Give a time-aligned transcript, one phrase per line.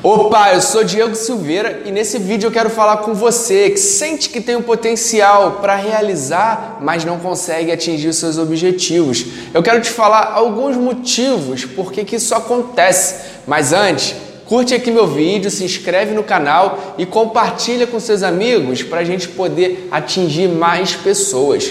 [0.00, 4.28] Opa, eu sou Diego Silveira e nesse vídeo eu quero falar com você que sente
[4.28, 9.26] que tem um potencial para realizar, mas não consegue atingir os seus objetivos.
[9.52, 13.16] Eu quero te falar alguns motivos por que isso acontece.
[13.44, 14.14] Mas antes,
[14.46, 19.04] curte aqui meu vídeo, se inscreve no canal e compartilha com seus amigos para a
[19.04, 21.70] gente poder atingir mais pessoas.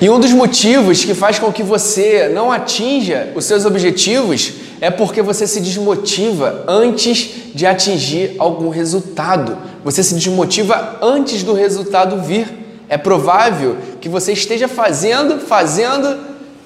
[0.00, 4.90] E um dos motivos que faz com que você não atinja os seus objetivos é
[4.90, 9.56] porque você se desmotiva antes de atingir algum resultado.
[9.84, 12.46] Você se desmotiva antes do resultado vir.
[12.88, 16.18] É provável que você esteja fazendo, fazendo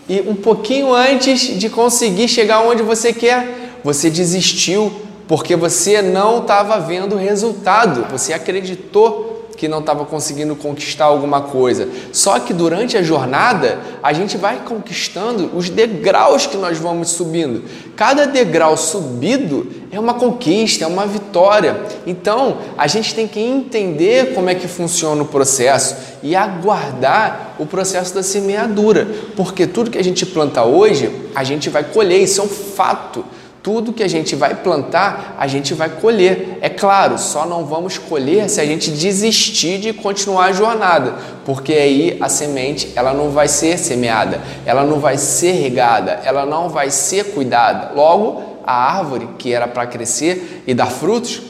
[0.09, 4.93] e um pouquinho antes de conseguir chegar onde você quer, você desistiu
[5.27, 8.07] porque você não estava vendo o resultado.
[8.11, 9.32] Você acreditou
[9.63, 11.89] que não estava conseguindo conquistar alguma coisa.
[12.11, 17.63] Só que durante a jornada, a gente vai conquistando os degraus que nós vamos subindo.
[17.95, 21.81] Cada degrau subido é uma conquista, é uma vitória.
[22.05, 27.65] Então, a gente tem que entender como é que funciona o processo e aguardar o
[27.65, 32.41] processo da semeadura, porque tudo que a gente planta hoje, a gente vai colher, isso
[32.41, 33.25] é um fato.
[33.63, 36.59] Tudo que a gente vai plantar, a gente vai colher.
[36.61, 41.73] É claro, só não vamos colher se a gente desistir de continuar a jornada, porque
[41.73, 46.69] aí a semente ela não vai ser semeada, ela não vai ser regada, ela não
[46.69, 47.93] vai ser cuidada.
[47.95, 51.43] Logo, a árvore que era para crescer e dar frutos,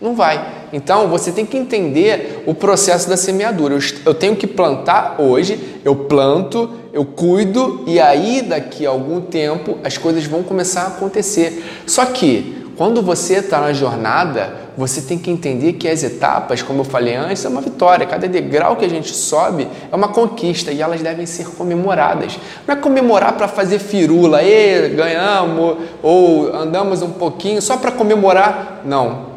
[0.00, 0.63] não vai.
[0.74, 3.78] Então você tem que entender o processo da semeadura.
[4.04, 9.78] Eu tenho que plantar hoje, eu planto, eu cuido e aí daqui a algum tempo
[9.84, 11.64] as coisas vão começar a acontecer.
[11.86, 16.80] Só que quando você está na jornada, você tem que entender que as etapas, como
[16.80, 18.04] eu falei antes, é uma vitória.
[18.04, 22.36] Cada degrau que a gente sobe é uma conquista e elas devem ser comemoradas.
[22.66, 28.82] Não é comemorar para fazer firula, e ganhamos ou andamos um pouquinho só para comemorar.
[28.84, 29.33] Não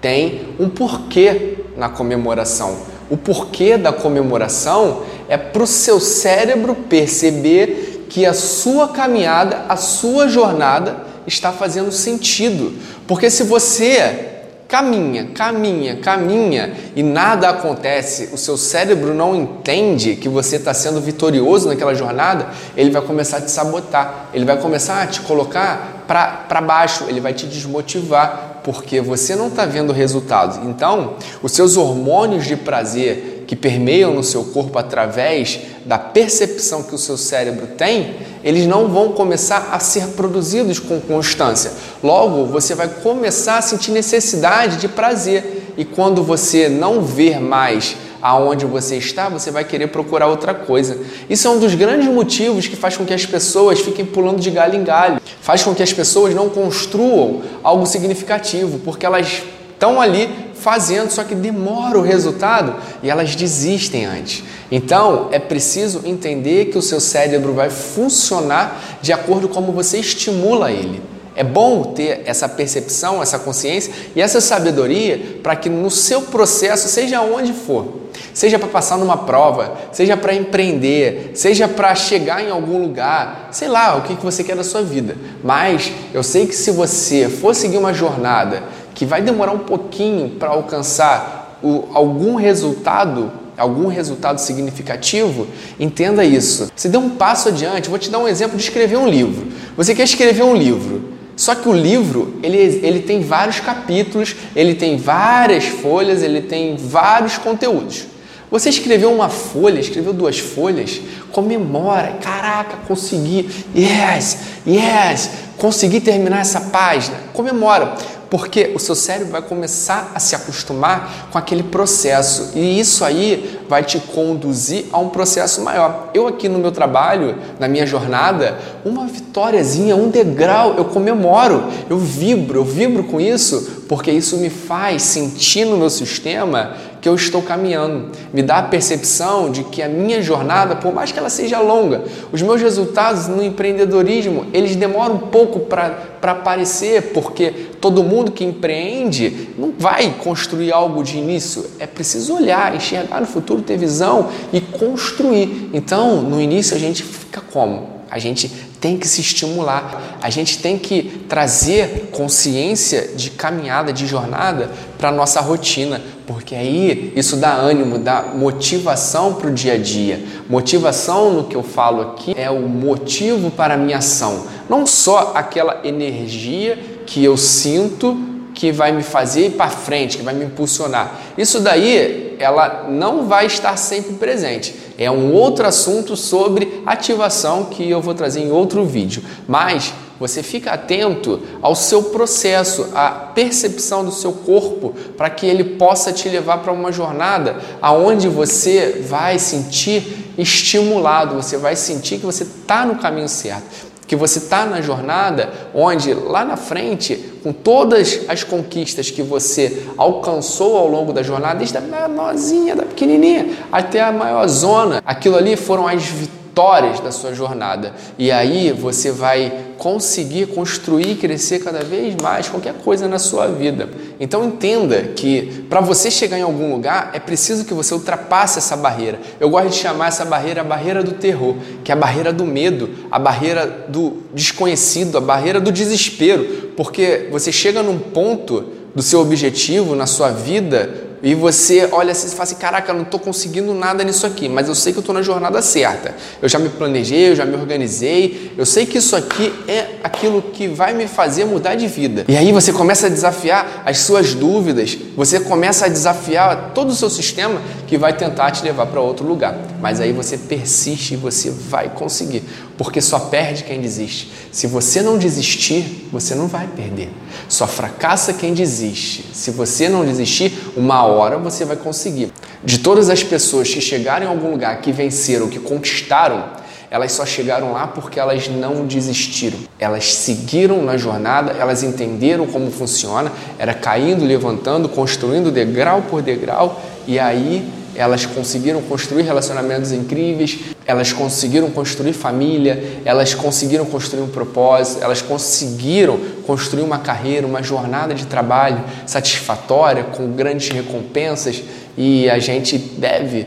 [0.00, 2.78] tem um porquê na comemoração.
[3.10, 9.76] O porquê da comemoração é para o seu cérebro perceber que a sua caminhada, a
[9.76, 12.72] sua jornada está fazendo sentido.
[13.06, 14.29] Porque se você
[14.70, 21.00] caminha, caminha, caminha e nada acontece, o seu cérebro não entende que você está sendo
[21.00, 26.04] vitorioso naquela jornada, ele vai começar a te sabotar, ele vai começar a te colocar
[26.06, 30.58] para baixo, ele vai te desmotivar porque você não está vendo resultados.
[30.64, 36.94] Então, os seus hormônios de prazer que permeiam no seu corpo através da percepção que
[36.94, 41.72] o seu cérebro tem, eles não vão começar a ser produzidos com constância.
[42.00, 45.72] Logo, você vai começar a sentir necessidade de prazer.
[45.76, 50.96] E quando você não ver mais aonde você está, você vai querer procurar outra coisa.
[51.28, 54.50] Isso é um dos grandes motivos que faz com que as pessoas fiquem pulando de
[54.52, 59.42] galho em galho, faz com que as pessoas não construam algo significativo, porque elas
[59.74, 64.42] estão ali fazendo, só que demora o resultado e elas desistem antes.
[64.70, 69.98] Então, é preciso entender que o seu cérebro vai funcionar de acordo com como você
[69.98, 71.02] estimula ele.
[71.36, 76.88] É bom ter essa percepção, essa consciência e essa sabedoria para que no seu processo,
[76.88, 78.00] seja onde for,
[78.32, 83.68] seja para passar numa prova, seja para empreender, seja para chegar em algum lugar, sei
[83.68, 85.14] lá o que você quer da sua vida.
[85.44, 88.62] Mas eu sei que se você for seguir uma jornada
[89.00, 95.46] que vai demorar um pouquinho para alcançar o, algum resultado, algum resultado significativo,
[95.78, 96.70] entenda isso.
[96.76, 99.46] Se dê um passo adiante, vou te dar um exemplo de escrever um livro.
[99.74, 101.14] Você quer escrever um livro?
[101.34, 106.76] Só que o livro, ele, ele tem vários capítulos, ele tem várias folhas, ele tem
[106.76, 108.04] vários conteúdos.
[108.50, 111.00] Você escreveu uma folha, escreveu duas folhas,
[111.32, 117.96] comemora, caraca, consegui, yes, yes, consegui terminar essa página, comemora
[118.30, 123.60] porque o seu cérebro vai começar a se acostumar com aquele processo e isso aí
[123.68, 126.10] vai te conduzir a um processo maior.
[126.14, 131.98] Eu aqui no meu trabalho, na minha jornada, uma vitóriazinha, um degrau, eu comemoro, eu
[131.98, 137.14] vibro, eu vibro com isso, porque isso me faz sentir no meu sistema que eu
[137.14, 138.10] estou caminhando.
[138.32, 142.04] Me dá a percepção de que a minha jornada, por mais que ela seja longa,
[142.30, 147.50] os meus resultados no empreendedorismo, eles demoram um pouco para aparecer, porque
[147.80, 151.64] todo mundo que empreende não vai construir algo de início.
[151.78, 155.70] É preciso olhar, enxergar no futuro, ter visão e construir.
[155.72, 158.00] Então, no início a gente fica como?
[158.10, 158.50] A gente
[158.80, 165.10] tem que se estimular, a gente tem que trazer consciência de caminhada, de jornada para
[165.10, 170.24] a nossa rotina, porque aí isso dá ânimo, dá motivação para o dia a dia.
[170.48, 175.32] Motivação, no que eu falo aqui, é o motivo para a minha ação, não só
[175.34, 178.16] aquela energia que eu sinto
[178.54, 181.18] que vai me fazer ir para frente, que vai me impulsionar.
[181.36, 184.74] Isso daí, ela não vai estar sempre presente.
[185.00, 189.22] É um outro assunto sobre ativação que eu vou trazer em outro vídeo.
[189.48, 195.64] Mas você fica atento ao seu processo, à percepção do seu corpo, para que ele
[195.64, 202.26] possa te levar para uma jornada aonde você vai sentir estimulado, você vai sentir que
[202.26, 207.14] você está no caminho certo que você está na jornada onde lá na frente,
[207.44, 212.82] com todas as conquistas que você alcançou ao longo da jornada, desde a menorzinha, da
[212.82, 217.94] pequenininha até a maior zona, aquilo ali foram as vitórias vitórias da sua jornada.
[218.18, 223.46] E aí você vai conseguir construir e crescer cada vez mais qualquer coisa na sua
[223.46, 223.88] vida.
[224.20, 228.76] Então entenda que para você chegar em algum lugar é preciso que você ultrapasse essa
[228.76, 229.18] barreira.
[229.40, 232.44] Eu gosto de chamar essa barreira a barreira do terror, que é a barreira do
[232.44, 238.62] medo, a barreira do desconhecido, a barreira do desespero, porque você chega num ponto
[238.94, 242.96] do seu objetivo na sua vida e você olha assim e fala assim: caraca, eu
[242.96, 246.14] não estou conseguindo nada nisso aqui, mas eu sei que eu estou na jornada certa.
[246.40, 250.40] Eu já me planejei, eu já me organizei, eu sei que isso aqui é aquilo
[250.42, 252.24] que vai me fazer mudar de vida.
[252.28, 256.94] E aí você começa a desafiar as suas dúvidas, você começa a desafiar todo o
[256.94, 259.56] seu sistema que vai tentar te levar para outro lugar.
[259.80, 262.42] Mas aí você persiste e você vai conseguir,
[262.76, 264.30] porque só perde quem desiste.
[264.52, 267.10] Se você não desistir, você não vai perder.
[267.48, 269.24] Só fracassa quem desiste.
[269.32, 272.30] Se você não desistir, uma hora você vai conseguir.
[272.62, 276.60] De todas as pessoas que chegaram em algum lugar, que venceram, que conquistaram,
[276.90, 279.58] elas só chegaram lá porque elas não desistiram.
[279.78, 286.82] Elas seguiram na jornada, elas entenderam como funciona, era caindo, levantando, construindo degrau por degrau,
[287.06, 294.28] e aí elas conseguiram construir relacionamentos incríveis, elas conseguiram construir família, elas conseguiram construir um
[294.28, 301.62] propósito, elas conseguiram construir uma carreira, uma jornada de trabalho satisfatória, com grandes recompensas,
[301.96, 303.46] e a gente deve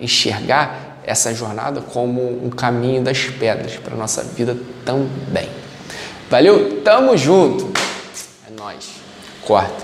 [0.00, 5.48] enxergar essa jornada como um caminho das pedras para a nossa vida também.
[6.28, 6.82] Valeu?
[6.82, 7.70] Tamo junto!
[8.46, 8.90] É nós.
[9.46, 9.72] Corta.